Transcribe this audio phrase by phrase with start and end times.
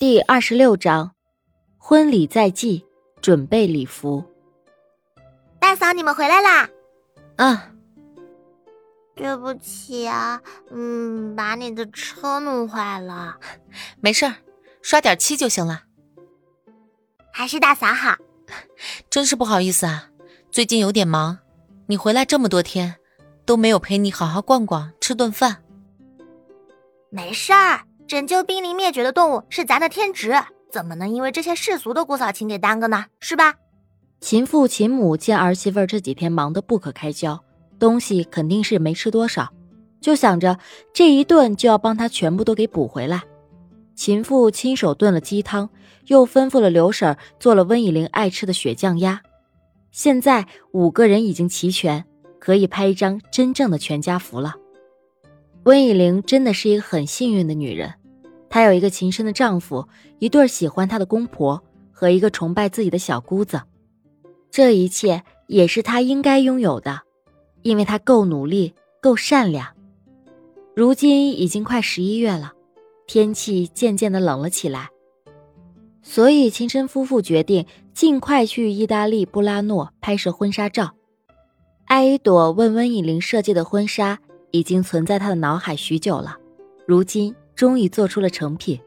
[0.00, 1.10] 第二十六章，
[1.76, 2.86] 婚礼在即，
[3.20, 4.22] 准备礼服。
[5.58, 6.68] 大嫂，你们回来啦！
[7.34, 7.72] 啊，
[9.16, 10.40] 对不起啊，
[10.70, 13.40] 嗯，把你的车弄坏了。
[14.00, 14.36] 没事儿，
[14.82, 15.82] 刷点漆就行了。
[17.32, 18.14] 还是大嫂好。
[19.10, 20.10] 真是不好意思啊，
[20.52, 21.40] 最近有点忙。
[21.86, 22.94] 你回来这么多天，
[23.44, 25.64] 都没有陪你好好逛逛、吃顿饭。
[27.10, 27.80] 没事儿。
[28.08, 30.32] 拯救濒临灭绝的动物是咱的天职，
[30.72, 33.04] 怎么能因为这些世俗的姑嫂情给耽搁呢？
[33.20, 33.56] 是吧？
[34.18, 37.38] 秦父秦母见儿媳妇这几天忙得不可开交，
[37.78, 39.52] 东西肯定是没吃多少，
[40.00, 40.58] 就想着
[40.94, 43.24] 这一顿就要帮她全部都给补回来。
[43.94, 45.68] 秦父亲手炖了鸡汤，
[46.06, 49.20] 又吩咐了刘婶做了温以玲爱吃的血酱鸭。
[49.92, 52.06] 现在五个人已经齐全，
[52.40, 54.54] 可以拍一张真正的全家福了。
[55.68, 57.92] 温以玲真的是一个很幸运的女人。
[58.48, 59.86] 她有一个情深的丈夫，
[60.18, 63.60] 一对喜欢她的公婆和一个崇拜自己的小姑子，
[64.50, 67.02] 这一切也是她应该拥有的，
[67.60, 69.76] 因为她够努力，够善良。
[70.74, 72.54] 如今已经快十一月了，
[73.06, 74.88] 天气渐渐的冷了起来，
[76.00, 80.94] 所以秦深夫妇决定尽快去意大利布拉诺拍摄婚纱照。
[81.84, 84.18] 艾依朵问温以玲设计的婚纱
[84.50, 86.36] 已经存在他的脑海许久了，
[86.86, 87.34] 如今。
[87.58, 88.78] 终于做出了成品。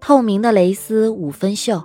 [0.00, 1.84] 透明的蕾丝五分袖，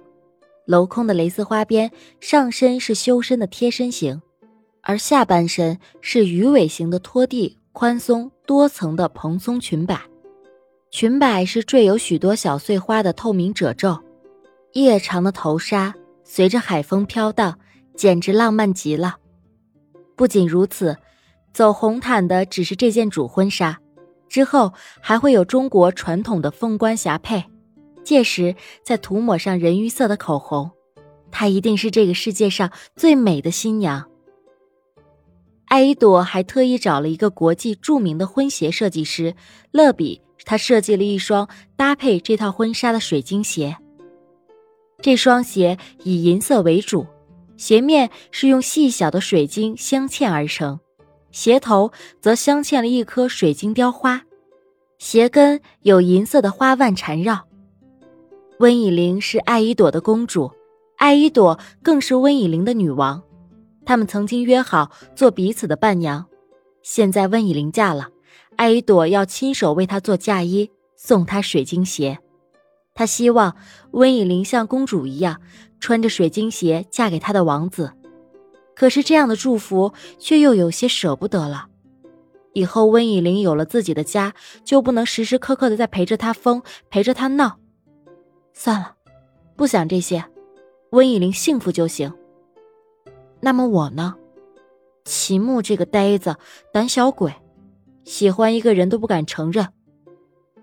[0.66, 4.20] 镂空的蕾丝花边，上身是修身的贴身型，
[4.82, 10.02] 而下半身是鱼尾型的拖地宽松多层的蓬松裙摆，
[10.90, 14.00] 裙摆是缀有许多小碎花的透明褶皱，
[14.74, 17.60] 夜长的头纱随着海风飘荡，
[17.96, 19.18] 简直浪漫极了。
[20.16, 20.98] 不仅如此，
[21.54, 23.80] 走红毯的只是这件主婚纱。
[24.30, 24.72] 之后
[25.02, 27.44] 还会有中国传统的凤冠霞帔，
[28.04, 30.72] 届时再涂抹上人鱼色的口红，
[31.30, 34.08] 她一定是这个世界上最美的新娘。
[35.66, 39.36] 艾依朵还特意找了一个国际著名的婚鞋设计师
[39.72, 43.78] 乐比，他设计了一双搭配这套婚纱的水晶鞋。
[45.02, 47.06] 这双鞋以银色为主，
[47.58, 50.80] 鞋面是用细小的水晶镶嵌而成。
[51.32, 54.24] 鞋头则镶嵌了一颗水晶雕花，
[54.98, 57.48] 鞋跟有银色的花瓣缠绕。
[58.60, 60.52] 温以玲是艾依朵的公主，
[60.98, 63.24] 艾依朵更是温以玲的女王。
[63.86, 66.28] 他们曾经约好做彼此的伴娘，
[66.84, 68.10] 现在温以玲嫁了，
[68.58, 72.20] 艾依朵要亲手为她做嫁衣，送她水晶鞋。
[72.94, 73.56] 她希望
[73.92, 75.42] 温以玲像公主一样，
[75.80, 77.94] 穿着水晶鞋嫁给她的王子。
[78.76, 81.68] 可是这样的祝福却又有些舍不得了。
[82.54, 84.34] 以后温以玲有了自己的家，
[84.66, 87.58] 就不能时时刻刻的在陪着他疯，陪着他闹。
[88.54, 88.96] 算了，
[89.56, 90.26] 不想这些，
[90.92, 92.14] 温以玲幸福就行。
[93.40, 94.16] 那么我呢？
[95.06, 96.36] 齐木这个呆子、
[96.74, 97.34] 胆小鬼，
[98.04, 99.70] 喜欢一个人都不敢承认。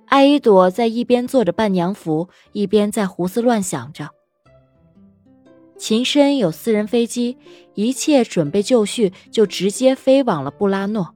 [0.06, 4.10] 艾依朵在一边做着伴娘服，一边在胡思乱想着。
[5.78, 7.38] 秦深有私人飞机，
[7.74, 11.14] 一切准备就绪，就直接飞往了布拉诺。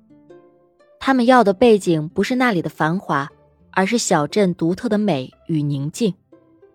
[1.01, 3.29] 他们要的背景不是那里的繁华，
[3.73, 6.15] 而是小镇独特的美与宁静。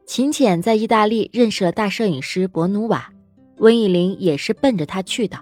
[0.05, 3.09] 秦浅在意大利认识了大摄影师博努瓦，
[3.57, 5.39] 温以玲也是奔着他去的。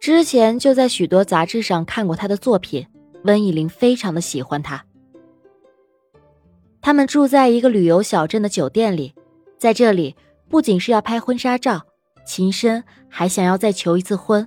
[0.00, 2.86] 之前就在许多杂志上看过他的作品，
[3.24, 4.82] 温以玲非常的喜欢他。
[6.80, 9.14] 他们住在一个旅游小镇的酒店里，
[9.58, 10.16] 在这里。
[10.48, 11.82] 不仅是要拍婚纱照，
[12.24, 14.46] 秦深还想要再求一次婚。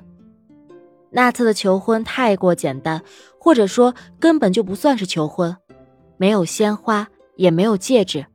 [1.09, 3.01] 那次的求婚太过简单，
[3.39, 5.55] 或者说根本就不算是求婚，
[6.17, 8.25] 没有鲜花，也没有戒指。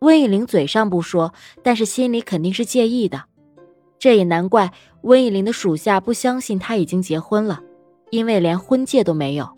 [0.00, 1.32] 温以玲嘴上不说，
[1.62, 3.24] 但是心里肯定是介意的。
[3.98, 4.72] 这也难怪
[5.02, 7.60] 温以玲的属下不相信他已经结婚了，
[8.10, 9.48] 因为连婚戒都没有。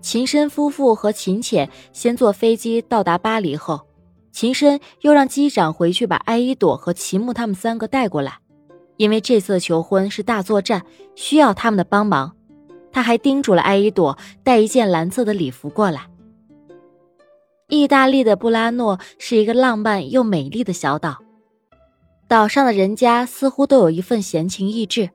[0.00, 3.86] 秦深夫妇和秦浅先坐飞机到达巴黎后。
[4.32, 8.38] 秦深又让机长回去把艾依朵和齐木他们三个带过来，
[8.96, 10.84] 因为这次求婚是大作战，
[11.14, 12.34] 需要他们的帮忙。
[12.90, 16.08] 他还叮嘱了艾依朵带一件蓝色的礼服过来。
[17.68, 21.18] 意大利的布拉诺是一个浪漫又美丽的小岛，
[22.28, 25.10] 岛上的人家似乎都有一份闲情逸致，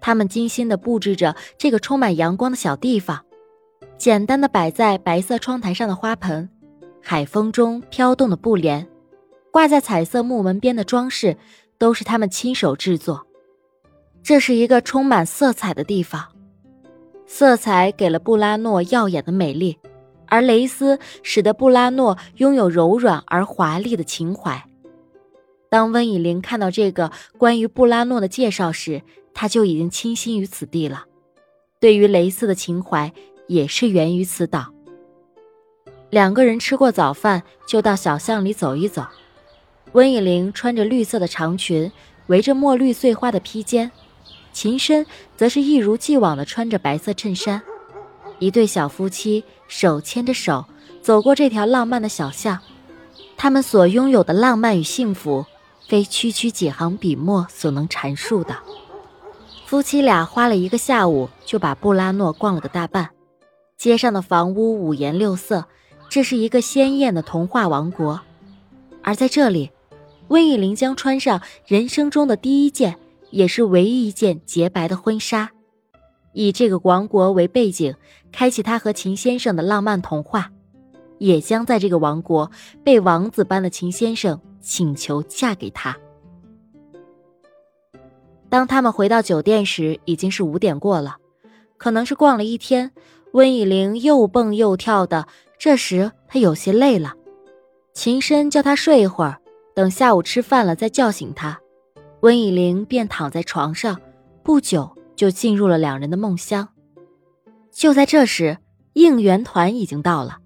[0.00, 3.24] 他们精心的布置着这个充满阳光的小地方，
[3.98, 6.48] 简单的摆在白色窗台上的花盆。
[7.02, 8.88] 海风中飘动的布帘，
[9.50, 11.36] 挂在彩色木门边的装饰，
[11.76, 13.26] 都是他们亲手制作。
[14.22, 16.28] 这是一个充满色彩的地方，
[17.26, 19.76] 色彩给了布拉诺耀眼的美丽，
[20.26, 24.64] 而蕾丝使得布拉诺拥有柔软而华丽的情怀。
[25.68, 29.02] 当温以玲看到这个关于布拉诺的介绍时，
[29.34, 31.06] 他就已经倾心于此地了。
[31.80, 33.12] 对于蕾丝的情怀
[33.48, 34.72] 也是源于此岛。
[36.12, 39.06] 两个人吃过早饭，就到小巷里走一走。
[39.92, 41.90] 温以玲穿着绿色的长裙，
[42.26, 43.88] 围着墨绿碎花的披肩；
[44.52, 45.06] 秦深
[45.38, 47.62] 则是一如既往的穿着白色衬衫。
[48.38, 50.66] 一对小夫妻手牵着手
[51.00, 52.58] 走过这条浪漫的小巷，
[53.38, 55.46] 他们所拥有的浪漫与幸福，
[55.88, 58.54] 非区区几行笔墨所能阐述的。
[59.64, 63.08] 夫妻俩花了一个下午就把布拉诺逛了个大半，
[63.78, 65.64] 街上的房屋五颜六色，
[66.12, 68.20] 这是一个鲜艳的童话王国。
[69.02, 69.70] 而在这里，
[70.28, 72.98] 温以玲将穿上人生中的第一件，
[73.30, 75.50] 也是唯一一件洁白的婚纱。
[76.34, 77.94] 以这个王国为背景，
[78.30, 80.52] 开启他和秦先生的浪漫童话，
[81.16, 82.50] 也将在这个王国
[82.84, 85.96] 被王子般的秦先生请求嫁给他。
[88.50, 91.16] 当他们回到酒店时，已经是五点过了，
[91.78, 92.90] 可能是逛了一天，
[93.32, 95.26] 温以玲又蹦又跳的。
[95.62, 97.12] 这时她有些累了，
[97.94, 99.38] 秦深叫她睡一会儿，
[99.76, 101.60] 等下午吃饭了再叫醒她。
[102.22, 104.00] 温以玲便躺在床上，
[104.42, 104.90] 不久。
[105.14, 106.68] 就进入了两人的梦乡。
[107.70, 108.58] 就在这时，
[108.94, 110.38] 应援团已经到了。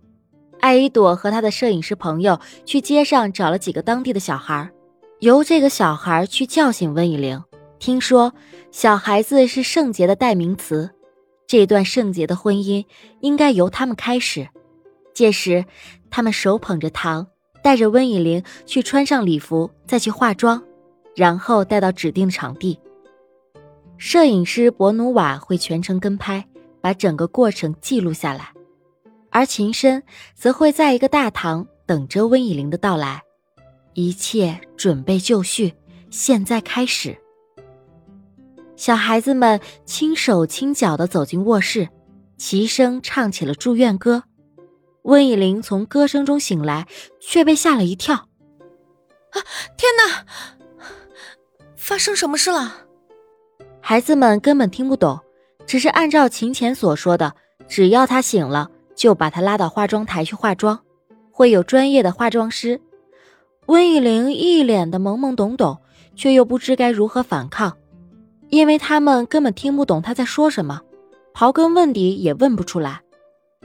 [0.60, 4.70] 艾依朵和他的摄影师朋友去街上找了几个当地的小孩，
[5.20, 7.42] 由这个小孩去叫醒温以玲。
[7.78, 8.34] 听说
[8.70, 10.90] 小孩子是圣洁的代名词，
[11.46, 12.84] 这段圣洁的婚姻
[13.20, 14.46] 应该由他们开始。
[15.16, 15.64] 届时，
[16.10, 17.26] 他们手捧着糖，
[17.62, 20.62] 带着温以玲去穿上礼服，再去化妆，
[21.14, 22.78] 然后带到指定场地。
[23.96, 26.46] 摄影师博努瓦会全程跟拍，
[26.82, 28.52] 把整个过程记录下来，
[29.30, 30.02] 而秦深
[30.34, 33.22] 则会在一个大堂等着温以玲的到来。
[33.94, 35.72] 一切准备就绪，
[36.10, 37.16] 现在开始。
[38.76, 41.88] 小孩子们轻手轻脚地走进卧室，
[42.36, 44.24] 齐声唱起了祝愿歌。
[45.06, 46.86] 温以玲从歌声中醒来，
[47.20, 48.14] 却被吓了一跳。
[48.14, 49.36] 啊！
[49.76, 50.24] 天哪！
[51.76, 52.74] 发生什么事了？
[53.80, 55.20] 孩子们根本听不懂，
[55.64, 57.32] 只是按照秦浅所说的，
[57.68, 60.80] 只要他醒了，就把他拉到化妆台去化妆，
[61.30, 62.80] 会有专业的化妆师。
[63.66, 65.78] 温以玲一脸的懵懵懂懂，
[66.16, 67.76] 却又不知该如何反抗，
[68.48, 70.80] 因为他们根本听不懂他在说什么，
[71.32, 73.02] 刨根问底也问不出来。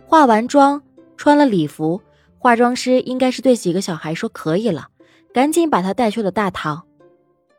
[0.05, 0.83] 化完妆，
[1.21, 2.01] 穿了礼服，
[2.39, 4.87] 化妆师应该是对几个小孩说可以了，
[5.31, 6.87] 赶紧把他带去了大堂。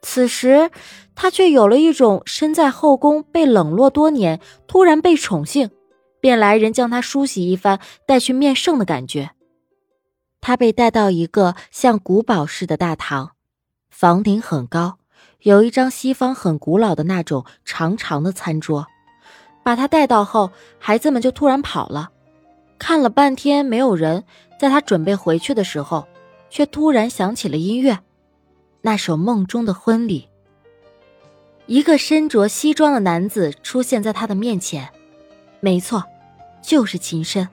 [0.03, 0.73] 此时，
[1.15, 5.71] 他却有了一种身在后宫被冷落多年，突然被宠幸，
[6.21, 9.31] 便来人将他梳洗一番，带去面圣的感觉。
[10.41, 13.31] 他被带到一个像古堡似的大堂，
[13.91, 14.99] 房顶很高，
[15.43, 18.89] 有一张西方很古老的那种长长的餐桌。
[19.63, 20.51] 把他带到后，
[20.81, 22.11] 孩子们就突然跑了，
[22.83, 24.25] 看了半天没有人。
[24.59, 26.07] 在他准备回去的时候，
[26.51, 27.99] 却突然响起了音乐。
[28.81, 30.29] 那首梦中的婚礼，
[31.67, 34.89] 一个身着西装的男子出现在他的面前，
[35.61, 36.05] 没错，
[36.61, 37.49] 就是秦深。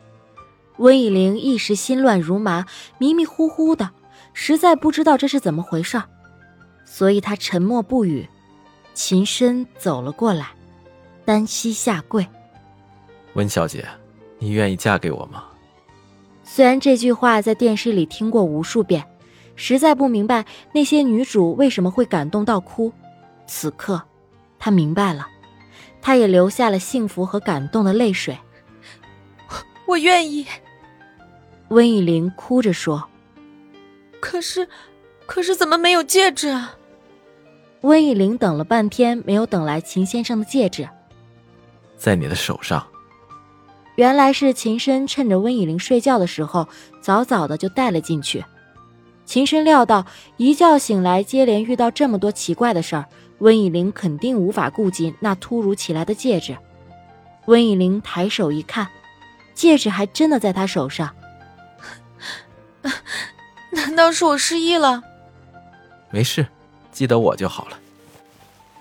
[0.78, 2.66] 温以玲一时心乱如麻，
[3.00, 3.90] 迷迷糊糊的，
[4.34, 6.02] 实在不知道这是怎么回事
[6.86, 8.28] 所以他沉默不语。
[8.94, 10.50] 秦深走了过来，
[11.26, 12.28] 单膝下跪
[13.34, 13.88] ：“温小姐，
[14.40, 15.46] 你愿意嫁给我吗？”
[16.44, 19.06] 虽然这句话在电视里听过无数遍。
[19.62, 22.94] 实在不明白那些女主为什么会感动到哭，
[23.46, 24.02] 此刻，
[24.58, 25.28] 她明白了，
[26.02, 28.38] 她也流下了幸福和感动的泪水。
[29.86, 30.48] 我愿意。
[31.68, 33.10] 温以玲哭着说
[34.22, 34.70] ：“可是，
[35.26, 36.78] 可是怎么没有戒指啊？”
[37.82, 40.88] 温以玲等了半天，没有等来秦先生的戒指，
[41.98, 42.88] 在你的手上。
[44.00, 46.70] 原来是秦深趁着温以玲睡觉的时候，
[47.02, 48.46] 早早的就带了进去。
[49.26, 50.06] 秦深料到
[50.38, 53.06] 一觉醒来，接连遇到这么多奇怪的事儿，
[53.40, 56.56] 温以玲肯定无法顾及那突如其来的戒指。
[57.48, 58.88] 温以玲抬手一看，
[59.54, 61.14] 戒指还真的在他手上。
[63.72, 65.04] 难道是我失忆了？
[66.10, 66.48] 没事，
[66.94, 67.78] 记得我就好了。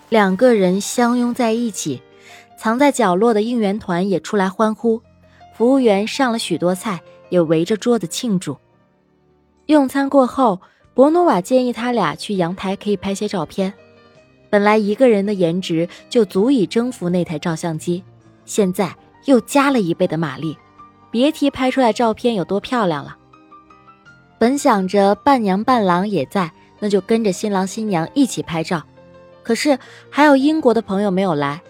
[0.07, 2.01] 两个人相拥在一起，
[2.57, 5.01] 藏在角落的应援团也出来欢呼，
[5.59, 8.55] 服务员上了许多菜，也围着桌子庆祝。
[9.65, 10.61] 用餐过后，
[10.93, 13.73] 博努瓦建议他俩去阳台可以拍些照片。
[14.49, 18.01] 本来一个人的颜值就足以征服那台照相机，
[18.45, 20.57] 现在又加了一倍的马力。
[21.11, 23.17] 别提拍出来照片有多漂亮了。
[24.37, 26.49] 本想着伴娘伴郎也在，
[26.79, 28.81] 那就跟着新郎新娘一起拍照。
[29.43, 29.77] 可是
[30.09, 31.61] 还有英国的朋友没有来，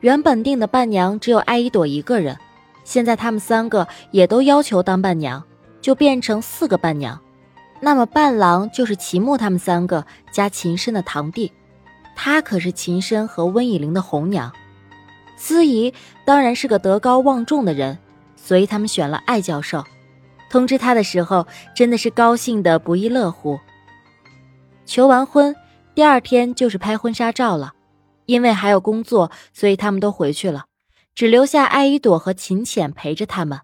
[0.00, 2.34] 原本定的伴娘只有艾依朵一个人，
[2.84, 5.42] 现在他们三个也都要求当伴娘，
[5.80, 7.18] 就变成四个伴娘。
[7.80, 11.52] 那么伴郎就是齐木他们三个加秦深的堂弟，
[12.14, 14.52] 他可是秦深和温以玲的红娘。
[15.36, 15.92] 司仪
[16.24, 17.98] 当然是个德高望重的人，
[18.36, 19.84] 所以他们选了艾教授。
[20.48, 23.58] 通知他的时候，真的是高兴的不亦乐乎。
[24.86, 25.56] 求完婚，
[25.94, 27.72] 第二天就是拍婚纱照了。
[28.26, 30.64] 因为还有工作，所以他们都回去了，
[31.14, 33.60] 只留下艾依朵和秦浅陪着他们。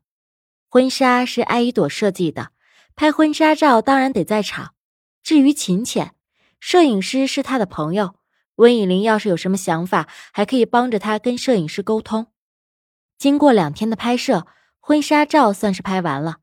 [0.68, 2.52] 婚纱是艾依朵设计的，
[2.94, 4.74] 拍婚纱照当然得在场。
[5.22, 6.14] 至于秦浅，
[6.60, 8.14] 摄影师是他的朋友。
[8.56, 12.26] 温以玲要是有什么想法，还可以帮着他跟摄影师沟通。
[13.18, 14.46] 经过两天的拍摄，
[14.78, 16.38] 婚纱照算是拍完了。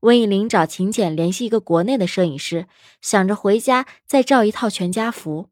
[0.00, 2.66] 温以玲找秦简联系一个国内的摄影师，
[3.00, 5.50] 想着回家再照一套全家福。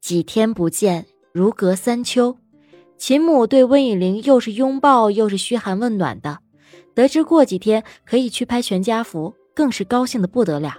[0.00, 2.41] 几天不见，如隔三秋。
[3.02, 6.38] 秦母对温以玲又是拥抱又是嘘寒问暖的，
[6.94, 10.76] 得知过几天可以去拍全家福，更是高兴的不得了。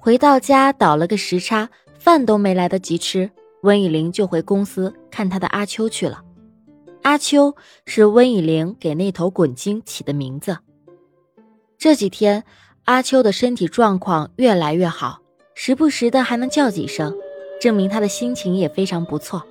[0.00, 1.70] 回到家倒了个时差。
[2.00, 3.30] 饭都没来得及吃，
[3.62, 6.20] 温以玲就回公司看她的阿秋去了。
[7.02, 7.54] 阿秋
[7.86, 10.58] 是温以玲给那头滚精起的名字。
[11.78, 12.42] 这几天，
[12.86, 15.20] 阿秋的身体状况越来越好，
[15.54, 17.14] 时不时的还能叫几声，
[17.60, 19.46] 证明他的心情也非常不错。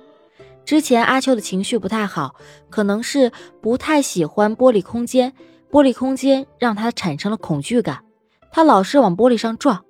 [0.64, 2.34] 之前阿秋的情绪不太好，
[2.70, 3.30] 可能是
[3.60, 5.32] 不太喜欢玻璃空间，
[5.70, 8.02] 玻璃空间让他产生了恐惧感，
[8.50, 9.84] 他老是往玻璃上撞。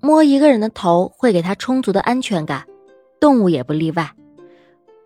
[0.00, 2.66] 摸一个人的头会给他充足的安全感，
[3.20, 4.10] 动物也不例外。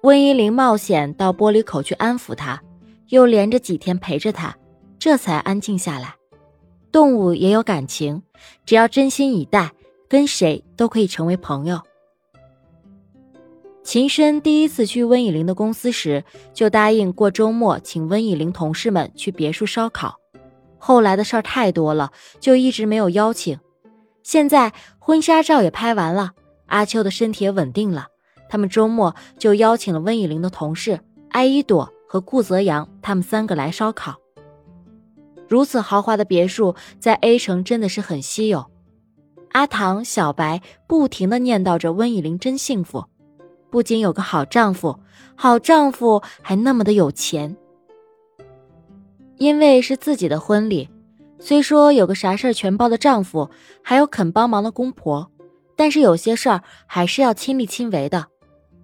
[0.03, 2.63] 温依玲冒险到玻璃口去安抚他，
[3.09, 4.57] 又连着几天陪着他，
[5.01, 6.15] 这才安静下来。
[6.93, 8.23] 动物也有感情，
[8.65, 9.73] 只要真心以待，
[10.09, 11.81] 跟谁都可以成为朋友。
[13.85, 16.25] 秦深第一次去温以玲的公司时，
[16.55, 20.17] 就答应过周末请温以玲同事们去别墅烧烤，
[20.79, 22.11] 后来的事儿太多了，
[22.41, 23.59] 就一直没有邀请。
[24.23, 26.33] 现在婚纱照也拍完了，
[26.67, 28.07] 阿秋的身体也稳定了。
[28.49, 34.17] 他们周末就邀请了温以玲的同事艾依朵和顾泽阳，他们三个来烧烤。
[35.47, 38.65] 如此豪华的别墅在 A 城真的是很稀有。
[39.51, 43.05] 阿唐、小白不停的念叨着温以玲真幸福，
[43.75, 45.01] 不仅有个好丈夫，
[45.35, 47.57] 好丈夫还那么的有钱。
[49.37, 50.89] 因为是自己的婚礼。
[51.41, 53.51] 虽说有个啥事儿全包的丈夫，
[53.83, 55.29] 还有肯帮忙的公婆，
[55.75, 58.27] 但是有些事儿还是要亲力亲为的。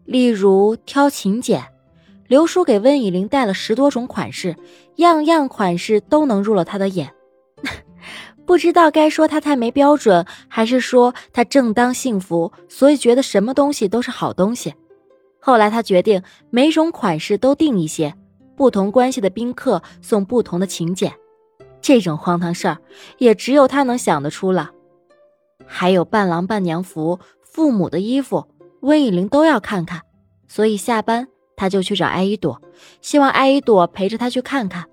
[0.07, 1.63] 例如挑请柬，
[2.27, 4.57] 刘叔给温以玲带了十多种款式，
[4.97, 7.15] 样样款式都能入了他的眼。
[8.51, 14.75] 不知道该说他太没标准，还是说他正当幸福，所以觉得什么东西都是好东西。
[15.39, 18.13] 后来他决定每种款式都定一些，
[18.57, 21.13] 不同关系的宾客送不同的请柬。
[21.81, 22.79] 这种荒唐事儿，
[23.19, 24.73] 也只有他能想得出了。
[25.65, 28.49] 还有伴郎伴娘服、父母的衣服，
[28.81, 30.01] 温以玲都要看看，
[30.49, 32.61] 所以下班他就去找艾依朵，
[33.01, 34.87] 希望艾依朵陪着他去看看。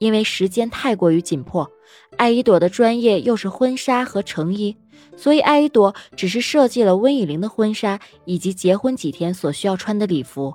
[0.00, 1.70] 因为时间太过于紧迫，
[2.16, 4.74] 艾依朵的专业又是婚纱和成衣，
[5.14, 10.54] 所以艾依朵只是设计了温以玲的婚纱以及结婚几天所需要穿的礼服，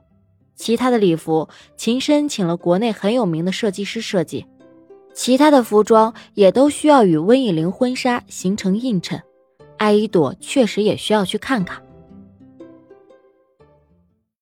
[0.56, 1.48] 其他的礼服
[1.78, 4.48] 秦深请了国内很有名的设计师设计。
[5.14, 9.22] 其他的服装也都需要与温以玲婚纱形成映衬，
[9.78, 11.85] 艾依朵确实也需要去看看。